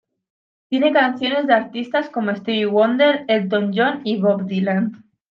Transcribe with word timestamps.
Tiene 0.69 0.93
canciones 0.93 1.45
de 1.45 1.53
artistas 1.53 2.09
como 2.09 2.35
Stevie 2.35 2.65
Wonder, 2.65 3.23
Elton 3.27 3.71
John 3.75 4.01
y 4.03 4.19
Bob 4.19 4.47
Dylan. 4.47 5.03